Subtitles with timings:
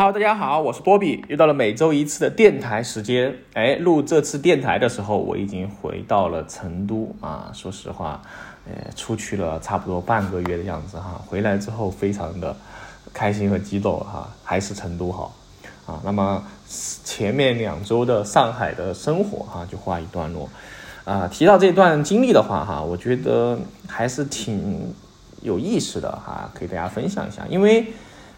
[0.00, 3.34] Hello，大家好，我是波比，又到了每周一次的电台时间。
[3.54, 7.50] 哎，录这次电台的时候，我已经回到了成都啊。
[7.52, 8.22] 说实话，
[8.64, 11.20] 呃，出去了差不多半个月的样子哈。
[11.26, 12.54] 回来之后非常的
[13.12, 15.34] 开心和激动哈，还是成都好
[15.84, 16.00] 啊。
[16.04, 16.44] 那么
[17.02, 20.48] 前面两周的上海的生活哈，就画一段落
[21.04, 21.26] 啊。
[21.26, 23.58] 提到这段经历的话哈，我觉得
[23.88, 24.94] 还是挺
[25.42, 27.84] 有意思的哈，可以大家分享一下，因为。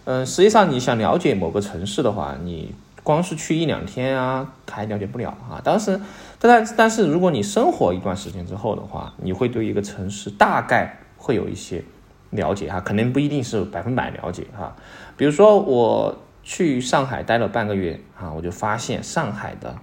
[0.05, 5.61] 嗯，实际上你想了解某个城市的话，你光是去一两天啊，还了解不了啊。
[5.63, 6.01] 当时，
[6.39, 11.83] 但但但是如果你生活一段时间之后的话，你会对一个城市大概会有一些
[12.31, 14.75] 了解哈，肯定不一定是百分百了解哈。
[15.17, 19.75] 比如说我去上海待了半个月啊，我就发现上海的。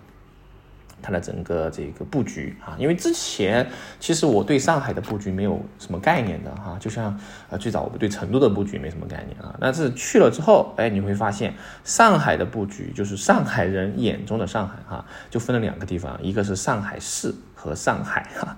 [1.02, 3.66] 它的整个这个布局啊，因为之前
[4.00, 7.18] 其实我对上海的布局没有什么概念的哈，就像
[7.50, 18.58] 呃最早我们对成都的布局没什么概念啊，但是去了之后，哎，你会发现上海的布局就是上海人眼中的上海哈，就分了两个地方，一个是上海市和上海哈。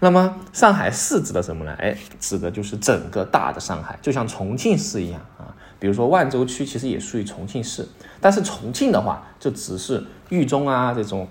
[0.00, 1.72] 那么上海市指的什么呢？
[1.78, 5.54] 哎，指的就是整个大的上海，就像重庆市一样啊。
[5.78, 7.86] 比如说万州区其实也属于重庆市，
[8.18, 11.28] 但是重庆的话就只是渝中啊这种。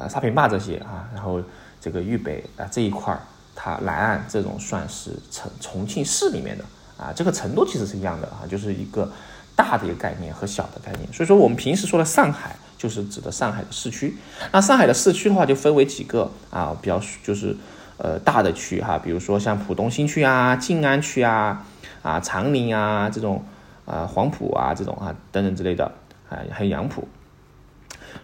[0.00, 1.42] 呃，沙坪坝这些啊，然后
[1.80, 3.18] 这个渝北啊这一块，
[3.56, 6.64] 它南岸这种算是重重庆市里面的
[6.96, 9.10] 啊，这个程度其实是一样的啊，就是一个
[9.56, 11.12] 大的一个概念和小的概念。
[11.12, 14.16] 所以说我们平时说的上海，就是指的上海的市区。
[14.52, 17.56] 那上海的市区的话，就分为几个啊，比较就是
[17.96, 21.66] 呃大的区哈，比如说像浦东新区啊、静安区啊、
[22.02, 23.44] 啊长宁啊这种
[23.84, 25.90] 啊黄埔啊这种啊等等之类的
[26.28, 27.08] 啊，还有杨浦。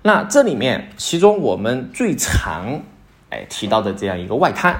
[0.07, 2.83] 那这里面，其中我们最常
[3.31, 4.79] 哎提到的这样一个外滩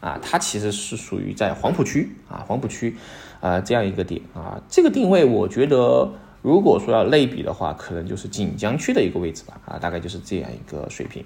[0.00, 2.96] 啊，它其实是属于在黄浦区啊，黄浦区
[3.38, 6.10] 啊这样一个点啊，这个定位我觉得，
[6.42, 11.24] 如果说要类比的话，可能就是锦江区的一个位置吧啊，大概就是这样一个水平。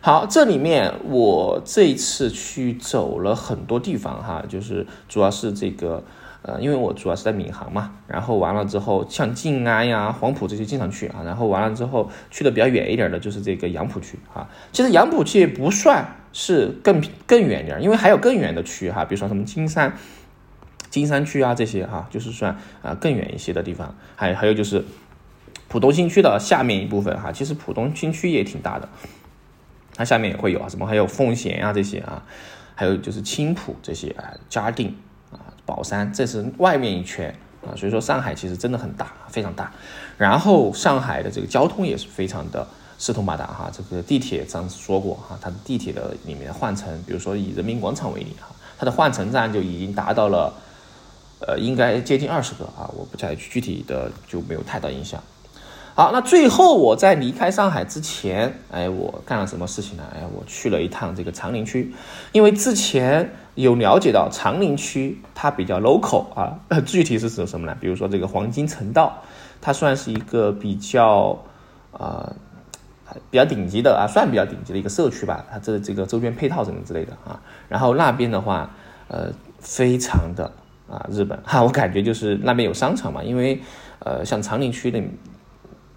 [0.00, 6.04] 好，这里面我这一次去走了很多地方哈，就是主要是这个。
[6.48, 14.48] 呃，因为我主要是在闵行嘛，然后完了之后，像静安呀、黄埔这些经常去啊，然后完了之后去的比较远一点的，就是这个杨浦区啊。
[14.72, 19.92] 其实杨浦区不算是更更远点，因为还有更远的区哈，比如说什么金山、
[20.88, 23.94] 金山区啊这些哈，就是算啊更远一些的地方。
[24.16, 24.82] 还还有就是
[25.68, 28.88] 浦东新区的下面一部分哈，其实浦东新区也挺大的，
[29.94, 32.22] 它下面也会有啊，什么还有奉贤啊这些啊，
[32.74, 34.96] 还有就是青浦这些啊，嘉定。
[35.68, 37.28] 宝山，这是外面一圈
[37.60, 39.70] 啊，所以说上海其实真的很大，非常大。
[40.16, 50.50] 然后上海的这个交通也是非常的四通八达哈，这个地铁上次说过哈，它的地铁的里面换乘，比如说以人民广场为例哈，它的换乘站就已经达到了，
[51.40, 55.22] 呃，应该接近二十个啊，我不太具体的就没有太大印象。
[55.98, 60.04] 好，那最后我在离开上海之前，哎，我干了什么事情呢？
[60.14, 61.92] 哎，我去了一趟这个长宁区，
[62.30, 67.76] 因为之前有了解到长宁区它比较 local 啊， 具体是指什么呢？
[67.80, 69.20] 比如说这个黄金城道，
[69.60, 71.36] 它算是一个比较
[71.90, 72.32] 啊
[73.28, 78.70] 比较顶级的啊，算比较顶级的一个社区吧，它这这个周边配套什么之类的啊，然后那边的话，
[79.08, 80.52] 呃，非常的
[80.88, 83.60] 啊日本哈，我感觉就是那边有商场嘛，因为
[83.98, 85.02] 呃像长宁区的。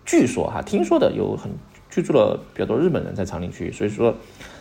[0.05, 1.51] 据说哈，听说的有很
[1.89, 4.15] 居住了比较多日本人在长宁区，所以说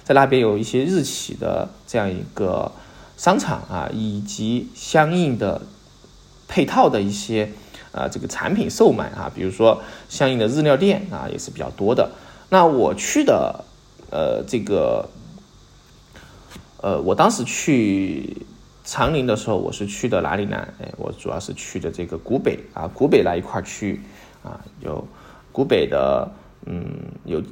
[0.05, 2.71] 在那边有一些日企的这样一个
[3.17, 5.63] 商场啊，以及相应的
[6.49, 7.51] 配套的一些
[7.93, 12.11] 啊这个产品售卖啊，比如说相应的日料店啊也是比较多的。
[12.49, 13.65] 那我去的
[14.11, 15.09] 呃这个
[16.81, 18.45] 呃我当时去
[18.85, 20.69] 长宁的时候，我是去的哪里呢？
[20.81, 24.01] 哎，我主要是去的这个古北啊，古北那一块区域
[24.43, 25.07] 啊有。
[25.53, 26.31] 古北的，
[26.67, 26.85] 嗯，
[27.25, 27.43] 有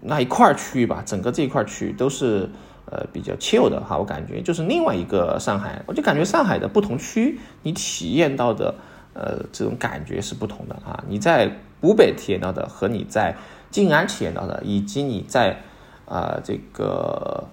[0.00, 2.48] 那一块区域吧，整个这一块区域都是
[2.86, 8.74] 呃比较 chill 的哈，我感觉就是另外一个上海，我就感觉上海的不同区，你体验到的
[9.12, 11.04] 呃这种感觉是不同的啊。
[11.08, 11.50] 你在
[11.80, 13.36] 古北体验到的和你在
[13.70, 15.58] 静安体验到的，以及你在
[16.06, 17.44] 啊这个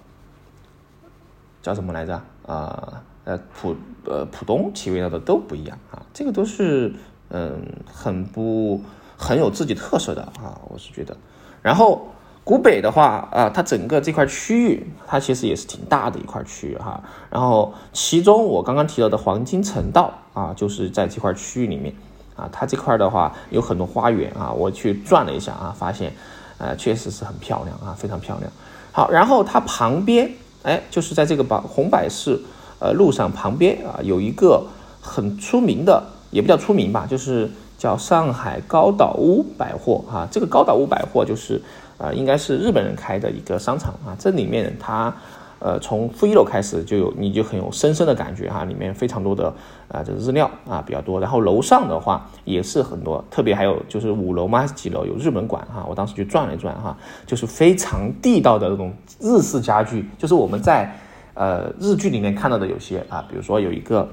[1.60, 6.94] 叫什么来着啊呃浦呃浦东体验到的都不一样啊，这个都是
[7.28, 8.80] 嗯很不。
[9.20, 11.16] 很有自己特色的啊，我是觉得。
[11.60, 12.06] 然后
[12.44, 17.02] 古北的话啊，它整个这块区域，它其实也是挺大的一块区域哈。
[17.28, 21.92] 然后其中我刚刚提到的黄金城道啊，就是在这块区域里面
[22.36, 26.12] 啊，它这块的话有很多花园啊，我去转了一下啊，发现
[26.58, 28.50] 呃确实是很漂亮啊，非常漂亮。
[28.92, 30.30] 好，然后它旁边
[30.62, 32.40] 哎，就是在这个把红百市
[32.78, 34.64] 呃路上旁边啊，有一个
[35.02, 37.50] 很出名的，也不叫出名吧，就是。
[37.78, 40.28] 叫上海高岛屋百货哈。
[40.30, 41.62] 这个高岛屋百货就是
[41.96, 44.14] 啊，应该是日本人开的一个商场啊。
[44.18, 45.14] 这里面它
[45.60, 48.64] 呃从负一楼开始就有，你就很有深深的感觉哈。
[48.64, 49.46] 里面非常多的
[49.86, 51.20] 啊这个日料啊比较多。
[51.20, 55.86] 然后楼上的话也是很多，特别还有就是五楼吗几楼有日本馆哈。
[55.88, 56.94] 我当时去转了一转哈，
[57.24, 60.92] 就是非常地道的那种日式家具，就是我们在
[61.34, 64.08] 呃日剧里面看到的有些啊，比如说有一个。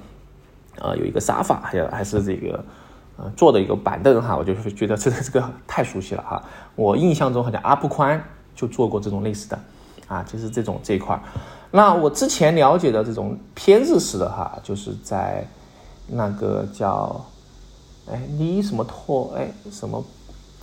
[0.77, 2.61] 呃，有一个沙发，还有还是这个，
[3.17, 6.43] 呃，坐的一个板凳哈，我就是觉得这个这个太熟悉了哈。
[6.75, 8.21] 我印象中好像阿布宽
[8.53, 9.59] 就做过这种类似的，
[10.07, 11.17] 啊，就是这种这一块。
[11.71, 15.47] 那我之前了解的这种偏日式的哈，就是在
[16.07, 17.25] 那个叫，
[18.11, 20.03] 哎，你什么托，哎，什么，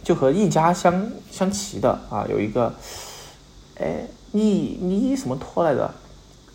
[0.02, 2.72] 就和一家相相齐的啊，有一个，
[3.78, 5.90] 哎，你你什么托来着，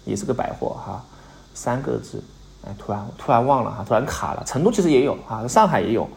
[0.06, 1.04] 也是个百货哈，
[1.56, 2.24] 三个字。
[2.66, 4.44] 哎突然突然忘了哈，突然卡了。
[4.46, 6.08] 成都其实也有啊，上海也有，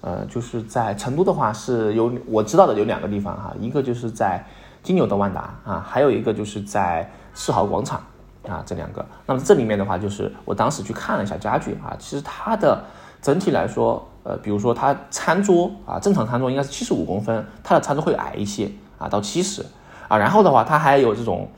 [0.00, 4.44] 呃，就是在成都的话是有我知道的有两个地方哈，一个就是在
[4.82, 8.02] 金牛的万达啊，还有一个就是在世豪广场
[8.48, 9.04] 啊，这两个。
[9.26, 12.82] 那么这里面的话，就是我当时去看了一下家具啊，其实它的
[13.20, 18.68] 整体来说，呃，比如说它餐桌啊，正常餐桌应该是七十五公分，它的餐桌会矮一些
[18.98, 19.64] 啊，到七十
[20.08, 21.48] 啊，然后的话它还有这种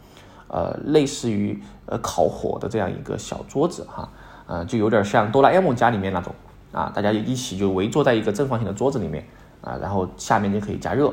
[0.48, 4.06] 呃类似于呃烤火的这样一个小桌子哈。
[4.46, 6.34] 呃，就有点像哆啦 A 梦家里面那种
[6.70, 9.26] 啊，大家一起就围坐在一个正方形的桌子里面
[9.62, 11.08] 啊，然后下面就可以加热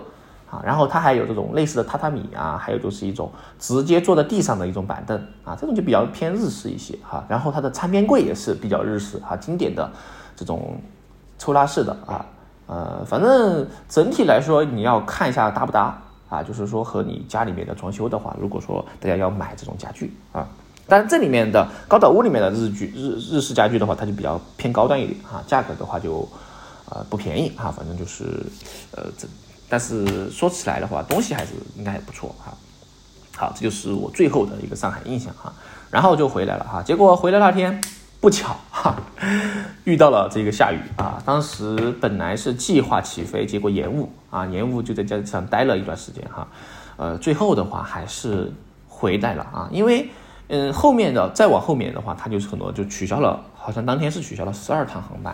[0.50, 7.24] 啊，然后它还有这种类似的榻榻米啊，还有就是一种直接坐在地上的一种板凳啊，这种就比较偏日式一些哈。
[7.30, 9.90] 然后它的餐边柜也是比较日式哈，经典的
[10.36, 10.76] 这种
[11.38, 12.26] 抽拉式的啊，
[12.68, 20.46] 呃，反正整体来说你要看一下搭不搭啊，就是说和你家里面的装修的话，如果说大家要买这种家具啊。
[20.92, 26.28] 但这里面的高岛屋里面的日剧日日式家具的话，它就比较偏高端一点哈，价格的话就，
[26.90, 28.26] 呃不便宜哈，反正就是，
[28.92, 29.26] 呃这，
[29.70, 32.54] 但是说起来的话，东西还是应该还不错哈。
[33.38, 35.54] 好，这就是我最后的一个上海印象哈，
[35.90, 37.80] 然后就回来了哈，结果回来那天
[38.20, 38.94] 不巧哈，
[39.86, 46.46] 遇到了这个下雨啊，当时本来是计划起飞，结果延误啊，延误就在机上待了一段时间哈，
[46.98, 48.52] 呃最后的话还是
[48.90, 50.10] 回来了啊，因为。
[50.54, 55.34] 嗯，后面的再往后面的话，它就是很多就取消了，好像当天是取消了十二趟航班，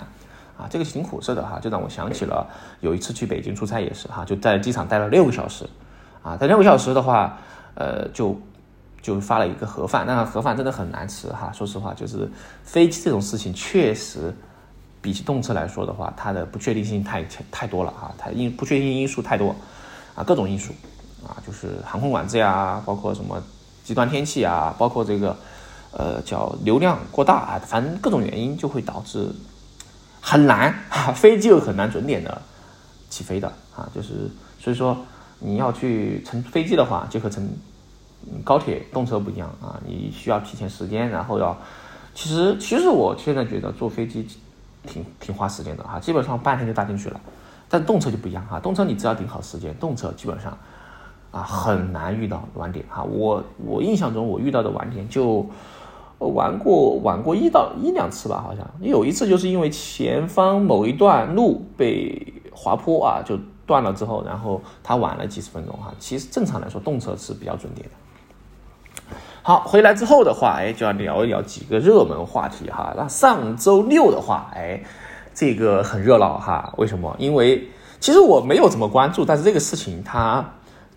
[0.55, 2.47] 啊，这个挺苦涩的哈，就让我想起了
[2.81, 5.67] 有一次去北京出差也是哈，就在机场待了六个小时，
[6.21, 7.35] 啊，在六个小时的话，
[7.73, 8.39] 呃，就
[9.01, 12.29] 就发了一个盒饭，那个盒饭真的很难吃哈，说实话，就是
[12.63, 14.31] 飞机这种事情确实
[15.01, 19.55] 比起动车来说的话，它的不确定性太太多了啊，它因不确定因素太多，
[20.13, 20.71] 啊，各种因素，
[21.27, 23.41] 啊，就是航空管制呀，包括什么。
[23.87, 25.33] 极端天气啊，包括这个，
[25.91, 29.29] 呃，叫流量过大啊，反正各种原因就会导致
[30.19, 32.41] 很难哈，飞机又很难准点的
[33.09, 34.29] 起飞的啊，就是
[34.59, 34.97] 所以说
[35.39, 37.49] 你要去乘飞机的话，就和乘
[38.43, 41.57] 高铁、动车不一样啊，你需要提前时间，然后要，
[42.13, 44.27] 其实其实我现在觉得坐飞机
[44.83, 47.21] 挺挺花时间的哈，基本上半天就搭进去了，
[47.69, 50.57] 但动车就不一样哈，动车你只要定好时间，动车基本上。
[51.43, 53.03] 很难遇到晚点哈。
[53.03, 55.45] 我我印象中我遇到的晚点就
[56.19, 63.37] 玩过晚过一到一两次吧，好像有一次就是因为前方某一段路被滑坡啊，就
[63.67, 65.93] 断了之后，然后它晚了几十分钟哈。
[65.99, 69.15] 其实正常来说，动车是比较准点的。
[69.43, 72.93] 好，回来之后的话，哎，就要聊一聊几个热门话题哈。
[72.97, 74.81] 那上周六的话，哎，
[75.35, 76.73] 这个很热闹哈。
[76.77, 77.15] 为什么？
[77.19, 77.69] 因为
[77.99, 80.43] 其实我没有怎么关注，但是这个事情它。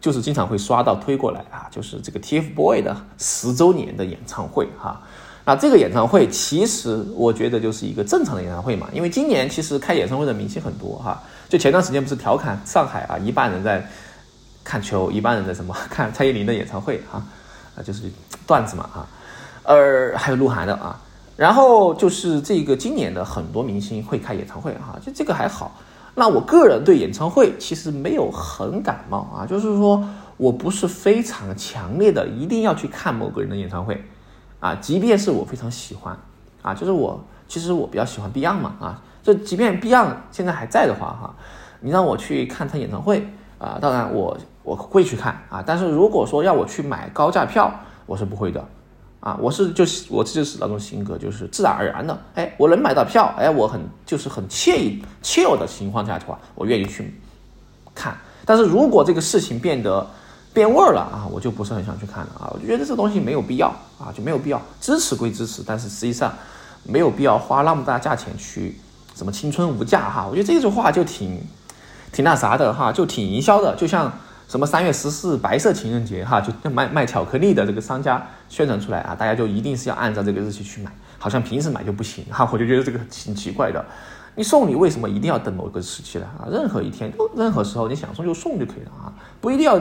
[0.00, 5.00] 就是经常会刷到推过来啊，就是这个 TFBOY 的十周年的演唱会哈。
[5.45, 11.21] 那这个演唱会其实我觉得就是一个正常的演唱会嘛，因为今年其实开演唱会的明星很多哈。
[11.49, 13.85] 就前段时间不是调侃上海啊，一半人在
[14.62, 17.23] 看球，一半人在什么 看蔡依林的演唱会哈，
[17.76, 18.11] 啊就是
[18.47, 19.07] 段子嘛哈。
[19.64, 20.99] 呃，还有鹿晗的啊，
[21.37, 25.76] 然后就是这个今年的很多明星会开演唱会哈，就这个还好。
[26.14, 30.05] 那我个人对演唱会其实没有很感冒啊，就是说
[30.37, 34.02] 我不是非常强烈的一定要去看某个人的演唱会，
[34.59, 36.19] 啊，即便是我非常喜欢，
[36.62, 41.35] 啊，就是我其实我比较喜欢 Beyond 嘛，啊，就即便 Beyond 现在还在的话哈，
[41.81, 43.26] 你让我去看他演唱会
[43.59, 47.73] 啊，当然我我会去看啊，但是如果说要我去买高价票，
[48.07, 48.64] 我是不会的。
[49.21, 57.15] 啊，我是就是我就是那种性格，就是自然而然的，哎，我能买到票，哎，我很就是很惬意、惬意的情况下的话，我愿意去
[57.95, 58.17] 看。
[58.47, 60.05] 但是如果这个事情变得
[60.55, 66.33] 变味儿了啊，我就不是很想去看了啊，我就觉得这东西没有必要啊，就没有必要支持归支持，但是实际上
[66.83, 68.77] 没有必要花那么大价钱去
[69.15, 71.39] 什么青春无价哈，我觉得这句话就挺
[72.11, 74.11] 挺那啥的哈，就挺营销的，就像
[74.49, 83.83] 什么三月十四白色情人节哈，就卖卖巧克力的这个商家宣传出来啊，大家就一定是要按照这个日期去买，好像平时买就不行哈，我就觉得这个挺奇怪的。
[84.35, 86.26] 你送礼为什么一定要等某个时期呢？
[86.38, 86.47] 啊？
[86.50, 89.80] 任何一天，任何时候你想送就送就可以了啊，不一定要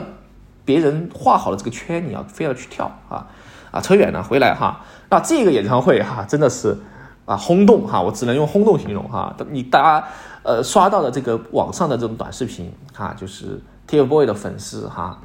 [0.63, 3.25] 别人画好了这个圈，你要非要去跳啊
[3.71, 3.81] 啊！
[3.81, 4.81] 扯远了，回来哈。
[5.09, 6.77] 那这个演唱会哈，真的是
[7.25, 9.35] 啊轰动哈，我只能用轰动形容哈。
[9.49, 10.07] 你大家
[10.43, 15.19] 呃刷到的这个网上的这种短视频哈，就是 TFBOY 的粉丝哈，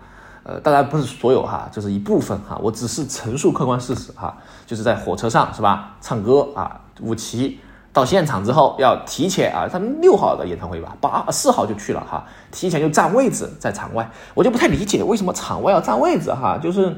[0.45, 4.37] 呃当然不是所有哈，就是一部分哈，我只是陈述客观事实哈，
[4.67, 7.59] 就是在火车上是吧，唱歌啊，舞旗。
[7.93, 16.93] 到现场之后要提前啊，他们六号的演唱会吧，八四号就去了哈，提前就占位置在场外，我就不太理解为什么场外要占位置哈，就是，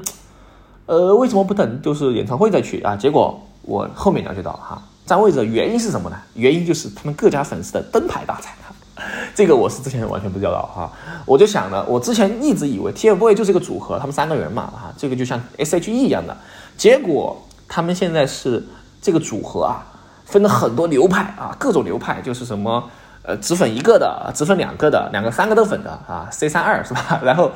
[0.87, 2.95] 呃，为什么不等就是演唱会再去啊？
[2.95, 6.17] 结果我后面了解到哈，占位置的原因是什么呢？
[6.33, 8.55] 原因就是他们各家粉丝的灯牌大赛，
[9.35, 10.91] 这个我是之前完全不知道哈，
[11.25, 16.35] 我就想了，我之前一直以为 TFBOYS 就是一个组合，他们三个人嘛哈，这个就像 SHE 一样的，
[16.75, 18.65] 结果他们现在是
[19.01, 19.85] 这个组合啊。
[20.27, 22.83] 分了很多流派啊，各种流派就是什么，
[23.23, 27.17] 呃，只粉一个的，只粉两个的，两个三个都粉的啊，C 三二是吧？
[27.23, 27.49] 然后，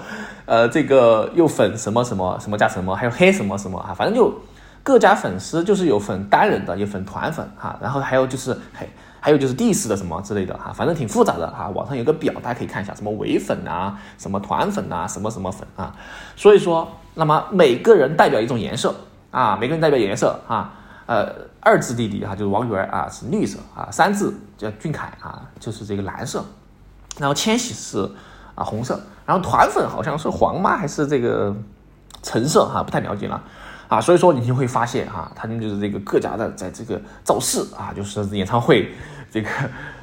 [0.46, 4.34] 呃，这个又粉什么什么什么加什么，还有黑什么什么啊，反正就
[4.84, 8.90] 各家粉丝就是有粉单人的，有粉团粉哈，然后还有就是嘿，
[9.22, 11.70] 还有就是 d 四的什么之类的哈，反正挺复杂的哈。
[11.70, 15.96] 网上有个表，大家可以看一下，什么伪粉啊，什么团粉啊，什么什么粉啊。
[16.36, 18.94] 所以说，那么每个人代表一种颜色
[19.30, 20.74] 啊，每个人代表颜色啊。
[21.06, 26.44] 呃，二字弟弟哈，就是王源啊，是绿色啊；三字叫俊凯啊，就是这个蓝色。
[27.18, 28.10] 然后千玺是
[28.56, 30.78] 啊红色，然后团粉好像是黄吗？
[30.78, 31.54] 还是这个
[32.24, 32.82] 橙色哈？
[32.82, 33.44] 不太了解了
[33.92, 34.00] 啊。
[34.00, 38.90] 所以说你就会发现哈，他们就是这个各家的在这个造势啊，就是演唱会
[39.30, 39.50] 这个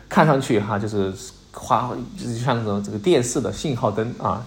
[0.06, 1.10] 看上去哈，就是
[1.52, 4.44] 花就像这种这个电视的信号灯啊。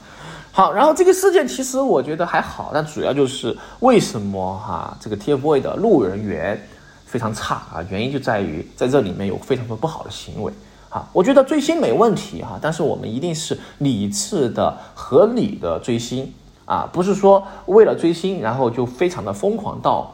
[0.53, 6.62] 好，然后这个事件其实我觉得还好，但主要就是为什么哈这个 TFBOYS 的路人缘
[7.05, 7.79] 非常差啊？
[7.89, 10.51] 原因就在于在这里面有非常多不好的行为
[10.89, 11.07] 啊。
[11.13, 16.33] 我觉得追星没问题哈，但是我们一定是理智的、合理的追星
[16.65, 20.13] 啊，不是说为了追星然后就非常的疯狂到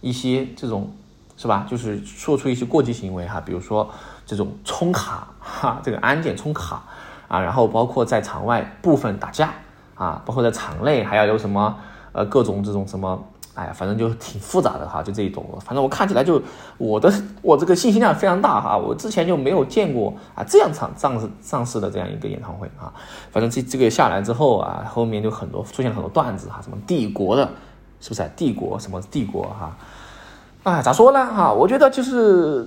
[0.00, 0.90] 一些这种
[1.36, 1.66] 是吧？
[1.68, 3.88] 就是说出一些过激行为哈，比如说
[4.26, 6.82] 这种充卡哈，这个安检充卡
[7.28, 9.52] 啊，然后包括在场外部分打架。
[9.98, 11.76] 啊，包括在场内还要有什么，
[12.12, 13.20] 呃，各种这种什么，
[13.58, 15.44] 哎呀，反正就挺复杂的哈，就这一种。
[15.64, 16.40] 反正我看起来就
[16.76, 17.12] 我的
[17.42, 22.92] 我这个信息量非常大哈，我之前就没有见过啊这样场上上市的这样一个演唱会啊。
[23.32, 27.48] 反正这这个下来之后啊，后面就很多出现了很多段子哈，什么帝国的，
[28.00, 28.30] 是不是？
[28.36, 29.76] 帝国什么帝国哈？
[30.62, 31.52] 哎，咋说呢哈？
[31.52, 32.64] 我觉得就是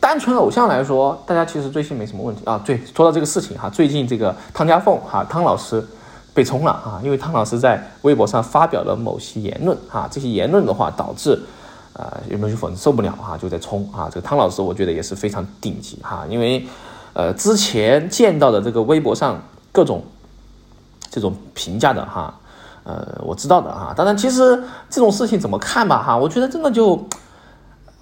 [0.00, 2.58] 单纯偶像来说，大家其实追星没什么问题啊。
[2.64, 5.86] 对，说到这个事情哈，最近这个汤家凤哈汤老师。
[6.32, 7.00] 被冲了啊！
[7.02, 11.36] 因为汤老师在微博上发表了某些言论啊，这些言论的话导致，
[11.92, 14.08] 呃，有些粉丝受不了哈，就在冲啊。
[14.08, 16.64] 这个汤老师我觉得也是非常顶级哈，因为
[17.14, 20.04] 呃之前见到的这个微博上各种
[21.10, 22.32] 这种评价的哈，
[22.84, 23.92] 呃，我知道的哈。
[23.96, 27.04] 当然，其实这种事情怎么看吧哈，我觉得真的就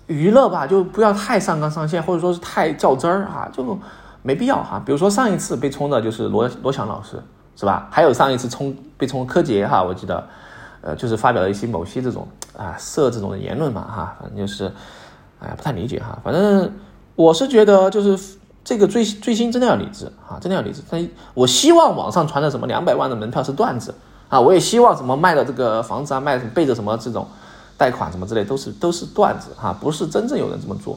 [0.06, 3.78] 娱乐吧，就不要太上纲上线，或者说是太较真儿哈，就
[4.22, 4.82] 没必要哈。
[4.84, 7.22] 比如说上一次被冲的就是罗罗翔老师。
[7.58, 7.88] 是吧？
[7.90, 10.24] 还有上一次冲被冲柯洁哈，我记得，
[10.80, 12.24] 呃，就是发表了一些某些这种
[12.56, 14.72] 啊色这种的言论嘛哈，反正就是，
[15.40, 16.16] 哎呀不太理解哈。
[16.22, 16.72] 反正
[17.16, 20.82] 我是觉得就是这个追追星真的要理智啊，真的要理智。
[20.88, 23.92] 但我希望网上传的什么两百万的门票是段子
[24.28, 27.26] 啊，我也希望什么卖的这个房子啊，卖背着什么这种
[27.76, 30.96] 贷款什么之类都是都是段子哈，不是真正有人这么做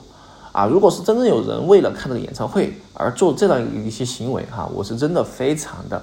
[0.51, 0.67] 啊。
[0.67, 5.99] 如果是真正有人为了看这个演唱会而做这样一些行为哈，我是真的非常的。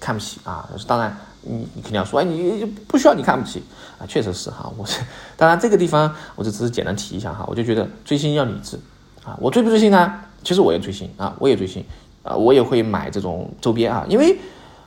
[0.00, 0.66] 看不起啊！
[0.86, 3.62] 当然，你你肯定要说，哎，你不需要你看不起
[3.98, 4.72] 啊，确实是哈。
[4.78, 5.02] 我是
[5.36, 7.44] 当然这个地方，我就只是简单提一下哈。
[7.46, 8.80] 我就觉得追星要理智
[9.22, 9.36] 啊。
[9.38, 10.12] 我追不追星呢？
[10.42, 11.84] 其实我也追星啊，我也追星
[12.22, 14.06] 啊，我也会买这种周边啊。
[14.08, 14.38] 因为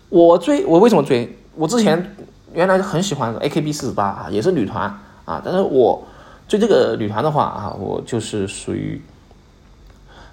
[0.09, 1.37] 我追我为什么追？
[1.55, 2.15] 我之前
[2.51, 4.83] 原来很喜欢 AKB 四十八啊，也是女团
[5.25, 5.39] 啊。
[5.45, 6.03] 但是我
[6.47, 8.99] 追这个女团的话啊，我就是属于。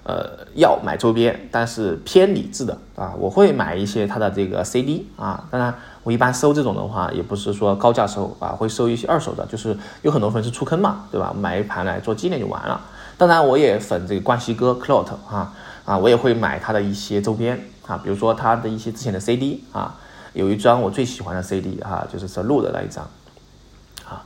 [0.03, 5.45] 呃，要买周边，但是偏理智的啊，我会买一些它的这个 CD 啊。
[5.51, 11.31] 当然，我一般收这种的话，也不是说高价收啊，会收一些二手的，就是有很多粉丝出坑嘛，对吧？
[11.37, 12.81] 买一盘来做纪念就完了。
[13.15, 15.53] 当然，我也粉这个冠希哥 Clot 啊
[15.85, 19.95] 啊，我也会买他的一些周边啊，比如说他的一些之前的 CD 啊，
[20.33, 23.07] 有一张我最喜欢的 CD 啊，就是是录的那一张
[24.09, 24.25] 啊，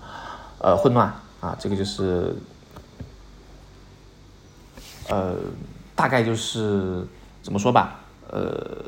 [0.60, 2.34] 呃，混乱啊，这个就是。
[5.10, 5.36] 呃，
[5.96, 7.06] 大概就是
[7.42, 8.84] 怎么说吧，呃，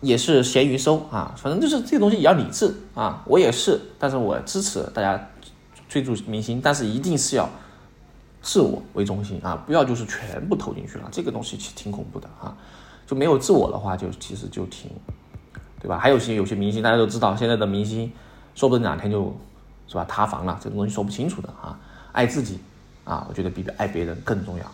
[0.00, 5.28] 也是咸鱼收啊，反正就是这个东西也要理智啊，我也是，但是我支持大家
[5.88, 7.48] 追逐明星，但是一定是要
[8.40, 12.56] 自我为中心啊，不要就是全部投进去了，这个东西其实挺恐怖的啊，
[13.06, 14.90] 就没有自我的话，就其实就挺，
[15.80, 15.98] 对吧？
[15.98, 18.10] 还有些有些明星，大家都知道，现在的明星
[18.54, 19.36] 说不定哪天就
[19.86, 21.78] 是吧塌房了，这个东西说不清楚的啊，
[22.12, 22.58] 爱自己
[23.04, 24.64] 啊，我觉得比爱别人更重要。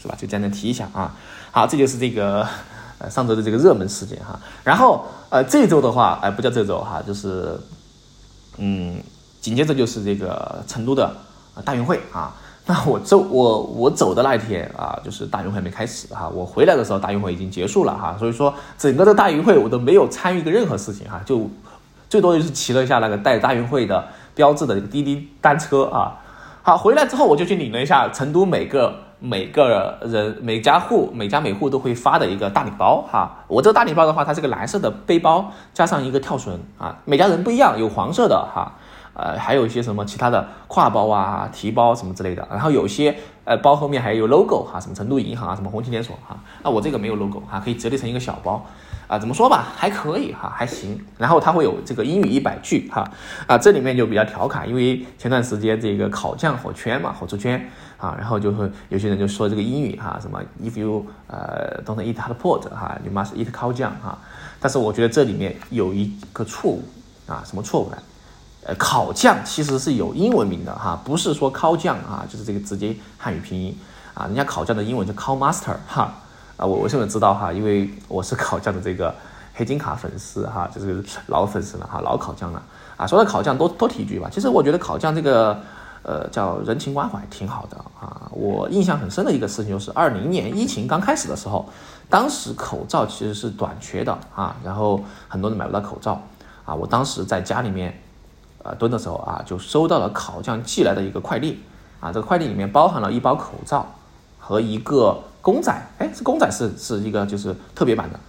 [0.00, 0.14] 是吧？
[0.18, 1.14] 就简单提一下啊。
[1.52, 2.46] 好，这就是这个
[2.98, 4.38] 呃上周的这个热门事件哈。
[4.64, 7.60] 然后呃这周的话，哎不叫这周哈，就是
[8.56, 9.02] 嗯
[9.40, 11.14] 紧接着就是这个成都的
[11.64, 12.34] 大运会啊。
[12.66, 16.28] 那我走我我走的那一天啊，就是大运会没开始哈。
[16.28, 18.16] 我回来的时候，大运会已经结束了哈。
[18.18, 21.50] 所以说整个的大运会我都没有参与过任何事情哈，就
[22.08, 26.16] 最多就是骑了一下那个带大运会的标志的这个滴滴单车啊。
[26.62, 29.09] 好，回来之后我就去领了一下成都每个。
[29.20, 38.72] 每个人每家户每家每户都会发的一个大礼包哈，我这个大礼包的话，它是个蓝色的背包加上一个跳绳啊，每家人不一样，有黄色的哈，
[39.12, 48.64] 呃，还有一些什么其他的挎包啊、提包什么之类的，然后有些呃包后面还有 logo 哈，什么成都银行啊、什么红旗连锁哈，那我这个没有 logo 哈，可以折叠成一个小包。
[49.10, 50.96] 啊，怎么说吧，还可以哈，还行。
[51.18, 53.02] 然后它会有这个英语一百句哈，
[53.48, 57.60] 啊，这里面就比较调侃，因为前段时间这个烤酱火圈嘛，火出圈
[57.96, 64.16] 啊，然后就会有些人就说这个英语哈，什么 if you 呃 don't eat hot pot 哈，you must eat 烤酱哈。
[64.60, 66.84] 但是我觉得这里面有一个错误
[67.26, 67.96] 啊，什么错误呢？
[68.62, 73.76] 呃，烤酱其实是有英文名的哈，不是说烤酱啊，就是这个直接汉语拼音
[74.14, 76.14] 啊，人家烤酱的英文叫 call master 哈。
[76.60, 77.50] 啊，我为什么知道哈？
[77.50, 79.14] 因为我是烤酱的这个
[79.54, 82.62] 黑金卡粉丝哈，就是老粉丝了哈，老烤酱了
[82.98, 83.06] 啊。
[83.06, 84.28] 说到烤酱，多多提一句吧。
[84.30, 85.58] 其实我觉得烤酱这个，
[86.02, 88.28] 呃，叫人情关怀挺好的啊。
[88.32, 91.66] 我印象很深的一个事情就是二零年疫情刚开始的时候，
[92.10, 96.20] 当时口罩其实是短缺的啊，然后很多人买不到口罩
[96.66, 96.74] 啊。
[96.74, 97.98] 我当时在家里面，
[98.62, 101.62] 呃，蹲的时候啊，就收到了烤酱寄来的一个快递
[102.00, 103.86] 啊，这个快递里面包含了一包口罩
[104.38, 105.22] 和一个。
[105.42, 108.20] 公仔，哎，这公仔是是一个就是特别版的，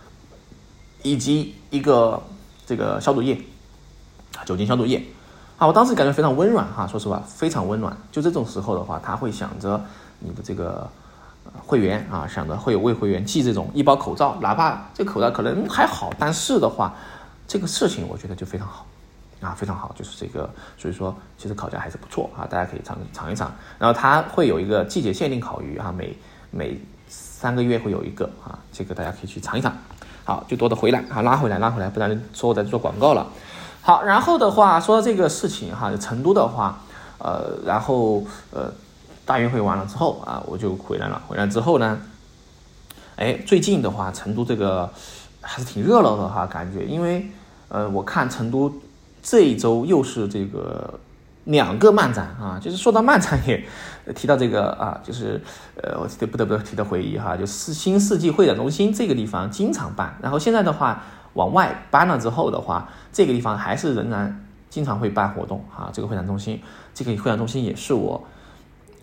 [1.04, 2.22] 以及一个
[2.66, 3.38] 这个消毒液，
[4.46, 5.04] 酒精消毒液，
[5.58, 7.96] 啊，我当时感觉非常温暖哈，说实话非常温暖。
[8.14, 9.84] 就这种时候的话，他会想着
[10.20, 10.90] 你的这个
[11.66, 16.96] 会员啊，想着会有为会员寄这种一包口罩，哪怕这口罩可能还好，但是的话，
[17.46, 18.86] 这个事情我觉得就非常好
[19.42, 23.52] 啊，非常好，就是这个，所以说其实烤架还是不错啊，大家可以尝尝一尝。
[23.78, 26.16] 然后它会有一个季节限定烤鱼啊，每
[26.52, 26.80] 每。
[27.42, 29.76] 三个月会有一个啊，这个大家可以去尝一尝。
[30.24, 33.26] 好，就多的回来啊，拉回来，拉回来，不然说我在做广告了。
[33.82, 36.78] 好，然后的话说到这个事情哈，成都的话，
[37.18, 38.72] 呃，然后呃，
[39.26, 41.20] 大运会完了之后啊，我就回来了。
[41.28, 42.00] 回来之后呢，
[43.16, 44.88] 哎，最近的话，成都这个
[45.42, 47.26] 还是挺热闹的哈，感觉，因为
[47.70, 48.72] 呃，我看成都
[49.24, 50.94] 这一周又是这个。
[51.46, 53.64] 两个漫展啊，就是说到漫展也
[54.14, 55.42] 提到这个啊，就是
[55.76, 65.90] 呃，我不得不提的回忆哈，就是新世纪会展中心这个地方经常办，然后现在的话往外搬了之后的话，这个地方还是仍然经常会办活动哈。
[65.92, 66.62] 这个会展中心，
[66.94, 68.24] 这个会展中心也是我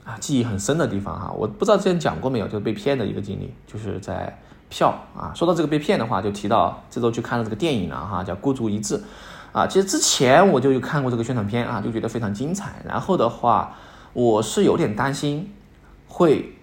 [0.05, 1.33] 啊记忆很深的地方哈。
[1.37, 5.33] 我不知道之前讲过没有，就是被骗的一个经历，就是在票啊。
[5.35, 8.97] 说到这个被骗的话，就提到这周去看了这个电影了哈，叫《孤注一掷》。
[9.59, 12.81] 啊，其实之前我就有看过这个宣传片啊，就觉得非常精彩。
[12.87, 13.77] 然后的话，
[14.13, 15.53] 我是有点担心，
[16.07, 16.57] 会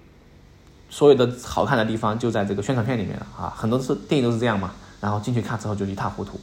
[0.90, 3.54] 所有的好看的地方就在这个宣传片里面了啊。
[3.54, 6.40] 很多次电影都是这样嘛，然后进去看之后就一塌糊涂。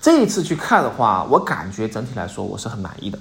[0.00, 3.18] 这一次去看的话，我感觉整体来说我是很满意的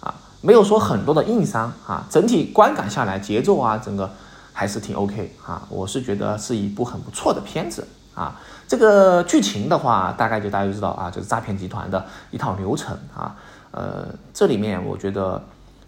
[0.00, 2.04] 啊，没有说很多的硬伤啊。
[2.10, 4.10] 整体观感下来，节奏啊，整个
[4.52, 5.64] 还是挺 OK 啊。
[5.68, 8.40] 我是觉得是一部很不错的片子啊。
[8.66, 13.36] 这个剧情的话，大概就大家知道啊，就是诈骗集团的一套流程啊。
[13.70, 15.42] 呃，这里面我觉得，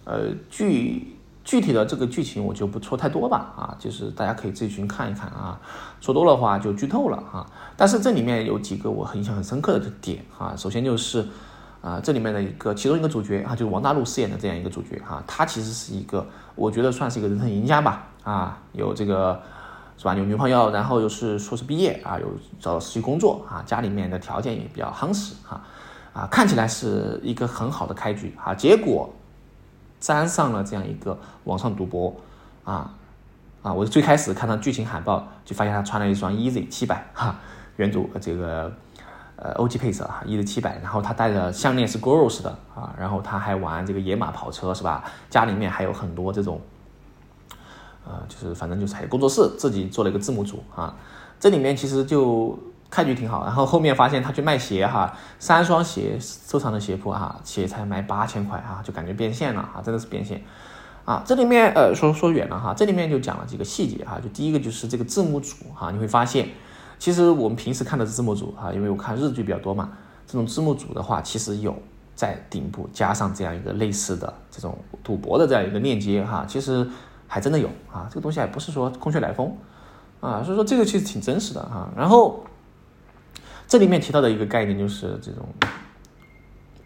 [0.04, 5.58] 呃，具具体的这个剧情我就不说太多吧啊，就是大家可以自己去看一看啊。
[6.00, 7.46] 说多的话就剧透了啊。
[7.76, 10.52] 但是这里面有几个我很印象很深刻的点哈。
[10.54, 11.26] 首先就是
[11.80, 19.40] 啊，这里面的一个其中一个主角啊，就是王大陆饰演的这样一个主角哈，他其实是一个我觉得算是一个人生赢家吧啊，有这个。
[19.98, 20.14] 是吧？
[20.14, 22.26] 有女朋友，然后又是硕士毕业啊，有
[22.60, 25.60] 找到实习工作啊，家里面的条件也比较夯实哈，
[26.12, 29.08] 啊，看起来是一个很好的开局啊，结果
[29.98, 32.14] 沾上了这样一个网上赌博
[32.64, 32.92] 啊
[33.62, 33.72] 啊！
[33.72, 37.34] 我最开始看到剧情海报就发现他穿了一双 Easy 七百哈，
[37.76, 38.70] 原主这个
[39.36, 45.02] 呃 OG 配色哈，Easy 七百，然后他戴的项链是 Goros 的啊，然后他还玩这个野马跑车是吧？
[45.30, 46.60] 家里面还有很多这种。
[48.06, 50.94] 呃，就是反正就是还有工作室自己做了一个字幕组啊。
[51.38, 60.42] 这里面其实就开局挺好，然后后面发现他去卖鞋哈，三双鞋收藏的鞋铺哈，鞋才卖八千块啊，就感觉变现了啊，真的是变现
[61.04, 61.22] 啊。
[61.26, 66.48] 这里面呃说说远了哈，这里面就讲了几个细节哈，就第一个就是这个字幕组哈，你会发现
[66.98, 69.90] 其实我们平时看的是字幕组哈，因为我看日剧比较多嘛，
[70.26, 71.76] 这种字幕组的话其实有
[72.14, 76.88] 在顶部加上这样一个类似的这种赌博的这样一个链接哈，其实
[77.28, 79.56] 还真的有啊，这个东西还不是说空穴来风。
[80.18, 81.88] 啊，所以说这个其实挺真实的哈。
[81.94, 82.42] 然后
[83.68, 85.46] 这里面提到的一个概念就是这种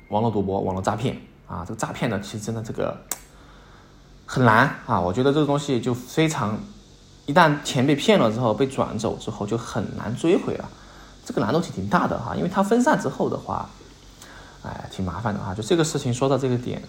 [0.09, 1.65] 网络赌博、网络诈骗啊。
[1.67, 2.97] 这个诈骗呢，其实真的这个
[4.27, 5.01] 很难啊。
[5.01, 6.59] 我觉得这个东西就非常，
[7.25, 10.69] 一旦钱被骗了之后，被转走之后，就很难追回了。
[11.25, 13.71] 这个难度挺挺大的哈，因为它分散之后的话，
[14.65, 15.55] 哎，挺麻烦的哈。
[15.55, 16.83] 就这个事情说到这个点，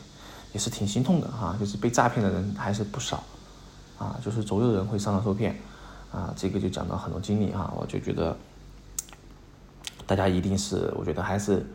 [0.54, 1.56] 也是挺心痛的哈。
[1.60, 3.24] 就是被诈骗的人还是不少
[4.02, 5.56] 啊，就是总有人会上当受骗。
[6.12, 8.36] 啊，这个就讲到很多经历哈，我就觉得
[10.06, 11.66] 大家一定是，我觉得还是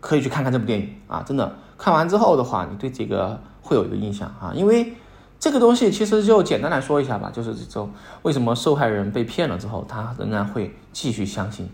[0.00, 4.94] 可以去看看这部电影啊，真的看完之后的话，你对这个会有一个印象啊，因为
[5.38, 7.90] 这个东西其实就简单来说一下吧，就是这种
[8.22, 11.68] 为什么受害人被骗了之后，他仍然会继续相信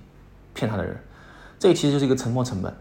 [0.53, 1.01] 骗他的人，
[1.61, 2.75] 这其实就是一个沉没成本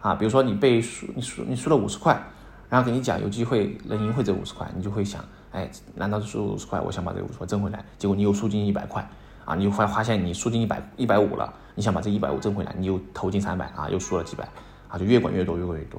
[0.00, 2.26] 啊，比如说你被输，你输你输了五十块，
[2.70, 5.22] 然后给你讲有机会能赢回这五十块，你就会想。
[5.56, 6.78] 哎，难道是输五十块？
[6.78, 9.08] 我想把这个五十块挣回来，结果你又输进一百块
[9.46, 9.54] 啊！
[9.54, 14.46] 你又发发现你输进一百一百五了，你想把这一百五挣回来，你又投进三百啊，又输了几百
[14.90, 15.98] 啊，就越滚越多，越滚越多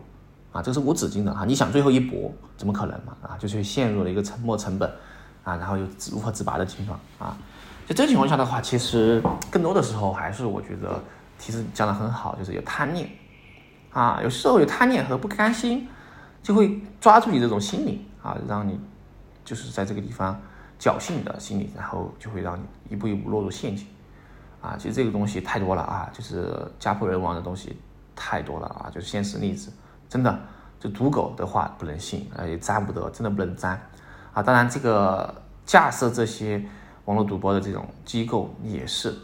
[0.52, 0.62] 啊！
[0.62, 1.44] 这是无止境的啊！
[1.44, 3.18] 你想最后一搏，怎么可能嘛？
[3.24, 4.88] 啊，就是陷入了一个沉没成本
[5.44, 7.36] 啊，然后又无法自拔的情况啊！
[7.88, 11.02] 就这情况下的话，其实更多的时候还是我觉得，
[11.40, 13.10] 其实讲的很好，就是有贪念
[13.92, 15.88] 啊，有时候有贪念和不甘心，
[16.44, 18.80] 就会抓住你这种心理啊，让你。
[19.48, 20.38] 就是在这个地方
[20.78, 23.88] 侥幸的心理，然后就会让你一步一步落入陷阱，
[24.62, 27.78] 啊，其实这个东西太多了啊，就是家破人亡的东西
[28.14, 29.72] 太多了啊，就是现实例子，
[30.10, 30.38] 真的，
[30.82, 33.82] 就赌狗的话不能信，啊，也沾不得，真的不能沾，
[34.34, 36.62] 啊，当然这个架设这些
[37.06, 39.18] 网络赌博的这种机构也是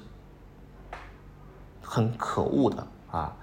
[1.83, 3.35] 很可恶的啊。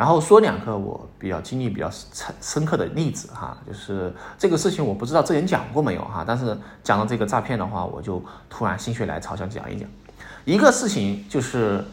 [0.00, 9.86] 然后说两个我比较经历比较深深刻的例子哈，就是这个事情我不知道之前讲过没有哈，但是讲到这个诈骗的话，我就突然心血来潮想讲一讲。
[10.46, 11.84] 一个事情就是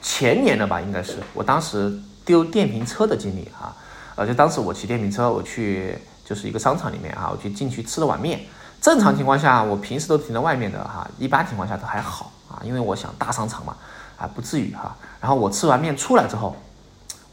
[0.00, 1.92] 前年的吧，应该是我当时
[2.24, 3.74] 丢电瓶车的经历哈，
[4.14, 8.42] 呃，就当时我骑电瓶车，我去就是一个商场里面啊，我去进去吃了碗面。
[8.80, 13.76] 正常情况下，我平时都停在外面的哈，一般情况下都还好啊，因为我想大商场嘛，
[14.16, 14.96] 啊不至于哈。
[15.20, 16.54] 然后我吃完面出来之后。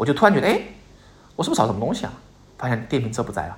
[0.03, 0.61] 我就突然觉得，哎，
[1.37, 2.11] 我是不是少什么东西啊？
[2.57, 3.57] 发现电瓶车不在了，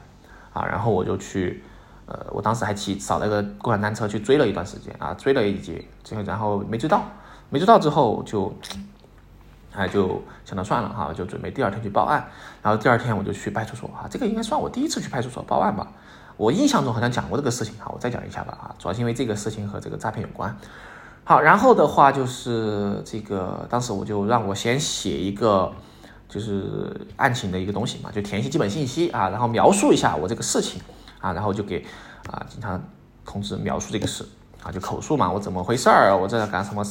[0.54, 1.64] 啊，然后我就去，
[2.06, 7.04] 呃，我当时还骑扫了个共享单车去追了一段时间啊，追了一节，最后然后没追到，
[7.50, 8.56] 没追到之后就，
[9.74, 12.24] 哎，就想到算了哈，就准备第二天去报案，
[12.62, 15.88] 然后第二天我就去派出所啊，这个应该算我第一次去派出所报案吧？
[16.38, 20.56] 我印象中好像讲过这个事情哈，我再讲一下吧啊，主要是因为这个事情和这个诈骗有关。
[21.24, 25.74] 好，然后的话就是这个，当时我就让我先写一个。
[26.28, 30.82] 就是案情的一个东西嘛，就填一些基本信息啊，然后描述一下我这个事情
[31.22, 31.86] 啊，然后就给
[32.30, 32.80] 啊警察
[33.24, 34.26] 同志描述这个事
[34.64, 36.84] 啊，就口述嘛，我怎么回事儿，我在干什么，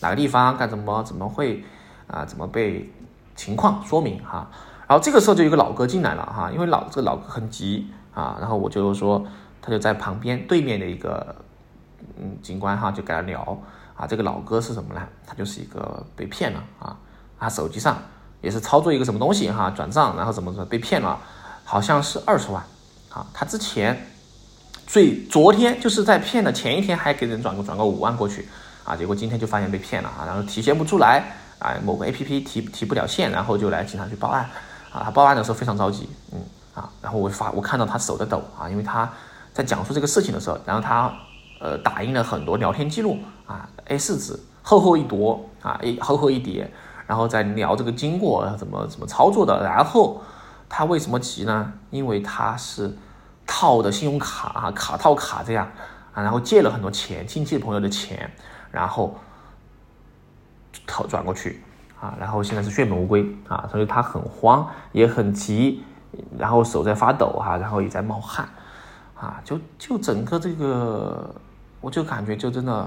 [0.00, 1.62] 哪个地方干什么，怎么会
[2.06, 2.90] 啊，怎么被
[3.36, 4.50] 情况说明哈。
[4.86, 9.24] 然后这个时候就有一个老哥进来了哈，因为老这个老哥很急啊，然后我就说
[9.60, 11.36] 他就在旁边对面的一个
[12.16, 13.58] 嗯警官哈，就跟他聊
[13.94, 15.06] 啊，这个老哥是什么呢？
[15.26, 16.96] 他就是一个被骗了啊，
[17.38, 17.98] 他手机上。
[18.40, 21.18] 也是操作一个什么东西哈，转账，然后怎么怎么被骗了，
[21.64, 22.62] 好像是二十万，
[23.10, 24.10] 啊，他之前
[24.86, 28.48] 最昨天就是在骗的前一天还给人转个转个五万过去，
[28.84, 34.48] 啊，结果今天就发现被骗了啊，然后体现不出来啊，某个 A P P 提提不了现，然后就来警察去报案，
[34.92, 36.40] 啊，他报案的时候非常着急，嗯，
[36.74, 39.10] 啊，然后我发我看到他手在抖啊，因为他
[39.52, 41.12] 在讲述这个事情的时候，然后他
[41.58, 46.70] 呃打印了很多聊天记录啊，A 四纸厚厚一摞啊，A 厚厚一叠。
[47.08, 50.20] 然后再聊这个经过怎么怎么操作的，然后
[50.68, 51.72] 他为什么急呢？
[51.88, 52.94] 因为他是
[53.46, 55.66] 套的信用卡啊，卡套卡这样
[56.12, 58.30] 啊，然后借了很多钱，亲戚朋友的钱，
[58.70, 59.16] 然后
[60.86, 61.62] 投转过去
[61.98, 65.82] 啊，然后现在是血本无归啊，所以他很慌也很急，
[66.36, 68.46] 然后手在发抖哈，然后也在冒汗
[69.18, 71.34] 啊，就就整个这个，
[71.80, 72.86] 我就感觉就真的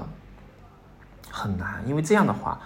[1.28, 2.56] 很难，因为这样的话。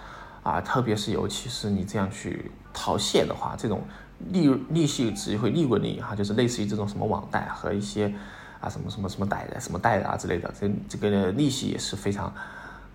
[0.47, 3.81] 啊，特别是尤其是你这样去套现的话，这种
[4.29, 8.13] 利利息只会利滚利哈，就是类似于这种什么网贷和一些
[8.61, 12.33] 啊，什么什么什么贷的，什么贷的啊之类的，这这个利息也是非常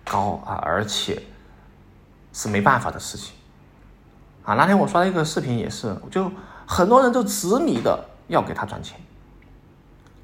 [0.03, 1.21] 高啊，而且
[2.33, 3.35] 是没办法的事情
[4.43, 4.55] 啊。
[4.55, 6.31] 那天我刷了一个视频，也是，就
[6.65, 8.99] 很多人都执迷的要给他赚钱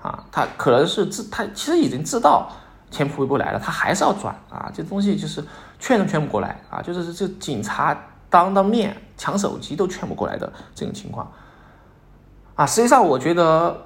[0.01, 2.51] 啊，他可能是知他其实已经知道
[2.91, 5.43] 钱回不来了，他还是要转啊，这东西就是
[5.79, 7.97] 劝都劝不过来啊，就是这警察
[8.29, 11.31] 当当面抢手机都劝不过来的这种情况
[12.55, 12.65] 啊。
[12.65, 13.85] 实际上，我觉得。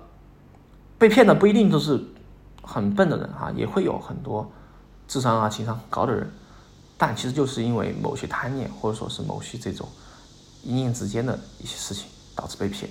[0.95, 2.01] 被骗的不一定都是
[2.61, 4.49] 很笨的人啊，也会有很多
[5.05, 6.31] 智商啊、情商很高的人，
[6.97, 9.85] 但其实就是因为某些贪念，或者说是某些这种
[10.63, 12.89] 一念之间的一些事情导致被骗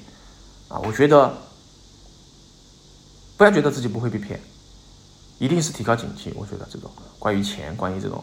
[0.69, 0.79] 啊。
[0.85, 1.33] 我觉得
[3.39, 4.39] 不要觉得自己不会被骗，
[5.43, 6.31] 一定是提高警惕。
[6.37, 8.23] 我觉得这种关于钱、关于这种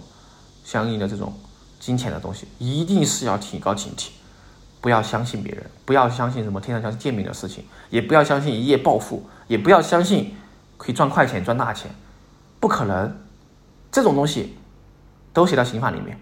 [0.63, 1.33] 相应的这种
[1.77, 4.11] 金钱的东西，一定是要提高警惕。
[4.79, 10.33] 不要相信别人，不要相信什么天上降见面的事情，也不要相信一夜暴富，也不要相信
[10.77, 11.91] 可以赚快钱赚大钱，
[12.57, 13.13] 不可能。
[13.91, 14.55] 这种东西
[15.33, 16.17] 都写到刑法里面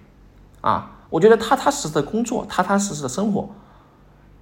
[0.62, 0.94] 啊。
[1.12, 3.48] 我觉得踏踏实实的工作，踏踏实实的生活，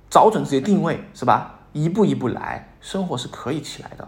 [0.09, 1.59] 找准自己的定位，是吧？
[1.73, 4.07] 一步一步来，生活是可以起来的。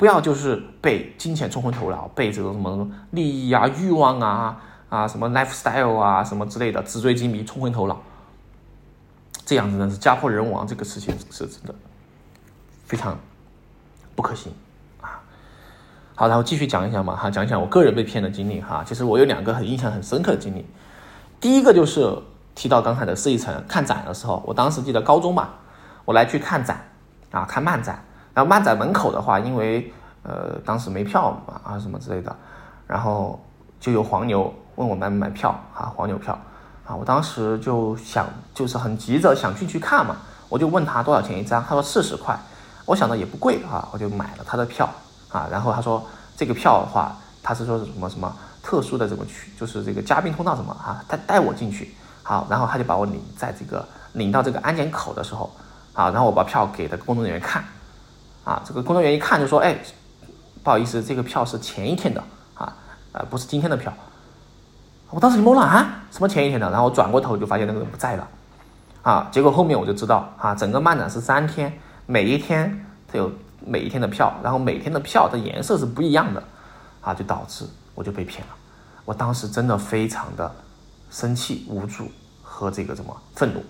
[0.00, 4.58] 不要就是被金钱冲昏头脑，被这种什么利益啊、欲望啊、
[4.88, 8.00] 啊什么 lifestyle 啊什么之类的纸醉金迷冲昏头脑。
[9.44, 11.74] 这样子呢是家破人亡，这个事情是真的
[12.86, 13.18] 非常
[14.16, 14.50] 不可行
[15.02, 15.20] 啊。
[16.14, 18.82] 好，然后继续讲一讲嘛哈，讲一讲我个人被骗的经历哈。
[18.86, 20.64] 其实我有两个很印象很深刻的经历。
[21.38, 22.10] 第一个就是
[22.54, 25.58] 提到刚才的四一层看展的时候，我当时记得高中吧，
[26.06, 26.82] 我来去看展
[27.32, 28.02] 啊，看漫展。
[28.34, 32.34] 然后漫展门口的话，因为呃当时没票嘛啊什么之类的，
[32.86, 33.38] 然后
[33.78, 36.38] 就有黄牛问我买不买票啊，黄牛票。
[36.86, 40.16] 啊，我当时就想，就是很急着想进去看嘛，
[40.48, 42.36] 我就问他多少钱一张，他说四十块，
[42.84, 44.88] 我想着也不贵啊，我就买了他的票
[45.30, 45.46] 啊。
[45.52, 46.04] 然后他说
[46.36, 47.14] 这个票的话，
[47.44, 55.48] 他是说什么什么特殊的这个区，就是这个嘉宾通道什么啊，他带我进去，好，然后他就把我领在这个领到这个安检口的时候，
[55.92, 57.62] 啊，然后我把票给的工作人员看，
[58.50, 59.78] 啊，这个工作人员一看就说，哎，
[60.64, 62.20] 不好意思，这个票是前一天的
[62.54, 62.76] 啊，
[63.12, 63.92] 呃，不是今天的票。
[65.10, 66.68] 我当时就懵了啊，什么前一天的？
[66.68, 68.28] 然后我转过头就发现那个人不在了，
[69.02, 71.72] 啊，结果后面我就知道啊，整个漫展是三天，
[72.06, 73.30] 每一天它有
[73.64, 76.42] 每一天的票，然后每天的票的颜色是不一样的，
[77.02, 78.54] 啊，就导致我就被骗了。
[79.04, 80.52] 我当时真的非常的
[81.08, 82.10] 生气、无助
[82.42, 83.62] 和这个什么愤怒，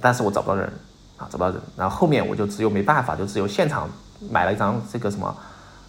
[0.00, 0.72] 但是我找不到人
[1.16, 1.60] 啊，找不到人。
[1.76, 3.88] 然后后面我就只有没办法，就只有现场
[4.30, 5.36] 买了一张这个什么，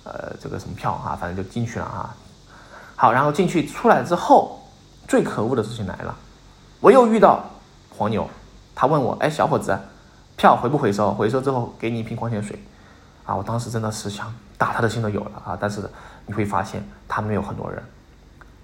[0.04, 2.16] 呃，这个什么票啊，反正就进去了啊。
[2.96, 4.60] 好，然后进去出来之后。
[5.06, 6.16] 最可恶的事情来了，
[6.80, 7.44] 我又遇到
[7.90, 8.26] 黄牛，
[8.74, 9.78] 他问我：“哎，小伙子，
[10.38, 11.14] 票回不回收？
[11.14, 12.58] 回收之后给你一瓶矿泉水。”
[13.26, 15.58] 啊，我当时真的是想打他的心都有了啊！
[15.60, 15.82] 但是
[16.26, 17.84] 你会发现他没有很多人，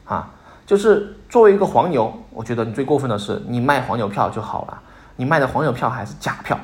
[0.06, 0.30] 啊，
[0.66, 4.82] 就是作为一个黄牛，我觉得你最过分的是你卖黄牛票就好了，
[5.18, 6.58] 你卖的黄牛票还是假票，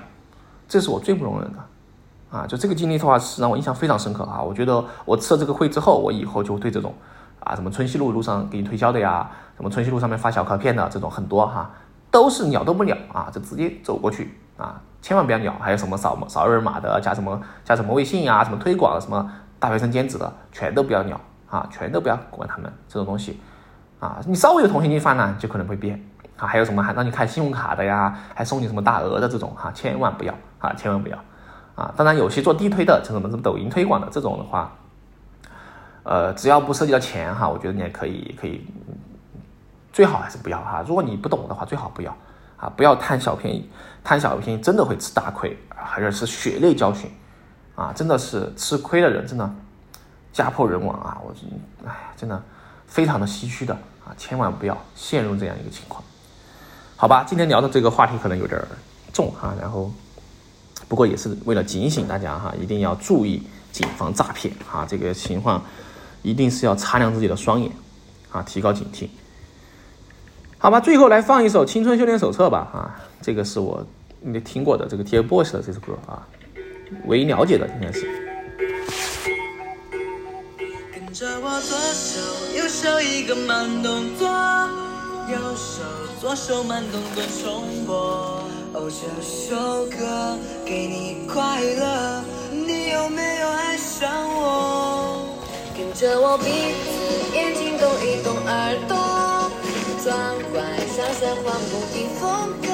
[0.70, 1.60] 这是我最不容忍的，
[2.30, 4.42] 啊，就这个经历的话是让我印象非常深刻啊！
[4.42, 6.94] 我觉得我吃了这个亏之后，我以后就对这种。
[7.40, 9.30] 啊，什么春熙路路上给你推销的呀？
[9.56, 11.70] 什么春熙路上面发小卡片的这种很多哈，
[12.10, 15.54] 都是鸟都不鸟啊，就直接走过去啊，千万不要鸟。
[15.62, 23.40] 还有什么扫扫二维码的，加什么加什么微信啊，什么推广什么大学生兼职的，全都不要鸟啊，全都不要管他们这种东西
[24.00, 24.20] 啊。
[24.26, 26.04] 你稍微有同情心泛滥，就可能会变
[26.38, 26.48] 啊。
[26.48, 31.18] 还有什么还让你开信用卡的呀，还送你什么大额的这种哈，千万不要啊，千万不要
[31.76, 31.94] 啊。
[31.96, 34.72] 当然有些做地推的，像什么什么抖音推广的这种的话。
[36.04, 38.64] 呃，只要不涉及到钱哈，我觉得你也可以，可以，
[39.92, 40.84] 最好还是不要哈。
[40.88, 42.16] 如果你不懂的话，最好不要
[42.58, 43.68] 啊，不要贪小便宜，
[44.04, 47.10] 贪小便宜真的会吃大亏，而且是血泪教训
[47.74, 47.92] 啊！
[47.96, 49.52] 真的是吃亏的人真的
[50.32, 51.18] 家破人亡啊！
[51.26, 51.34] 我
[51.88, 52.40] 哎，真的
[52.86, 53.74] 非常的唏嘘的
[54.06, 54.14] 啊！
[54.16, 56.04] 千万不要陷入这样一个情况，
[56.96, 57.24] 好吧？
[57.26, 58.62] 今天聊的这个话题可能有点
[59.12, 59.92] 重哈，然后
[60.88, 64.86] 不过也是为了警醒大家哈，一定要注意谨防诈骗啊！
[64.88, 65.64] 这个情况。
[66.26, 67.72] 一定是要擦亮自己的双眼，
[68.32, 69.08] 啊，提高警惕。
[70.58, 73.86] 好吧，最后来放一首《青春修炼手册》吧，啊，这个是我
[74.22, 76.26] 你听过的这个 TFBOYS 的这首歌啊，
[77.06, 78.10] 唯一了解的应该是。
[80.92, 82.20] 跟着我左手
[82.58, 84.28] 右手一个慢动作，
[85.32, 85.84] 右手
[86.20, 88.45] 左手慢动作重播。
[88.78, 95.32] 哦，这首歌给你快乐，你有没有爱上我？
[95.78, 96.44] 跟着我鼻
[96.84, 96.92] 子、
[97.34, 99.50] 眼睛动一动，耳朵
[100.04, 100.12] 转
[100.52, 100.60] 换
[100.92, 102.68] 想象换不停风格。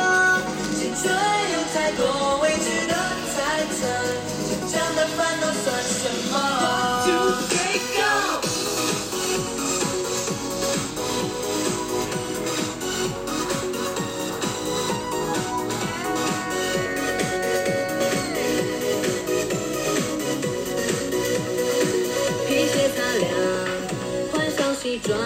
[0.74, 2.02] 青春有太多
[2.42, 2.98] 未知的
[3.30, 3.86] 猜测，
[4.50, 5.54] 成长的烦恼
[25.12, 25.20] 装，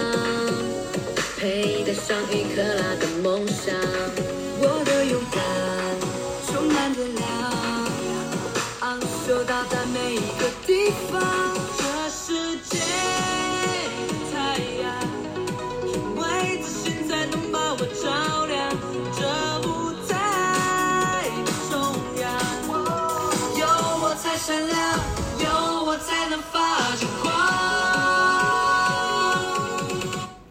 [1.37, 3.75] 佩戴上一克拉的梦想。
[4.57, 5.37] 我的勇敢
[6.47, 7.23] 充满能量，
[8.79, 11.54] 昂首到达每一个地方。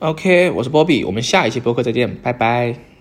[0.04, 2.93] OK，我是波比，我们下一期播客再见，拜拜。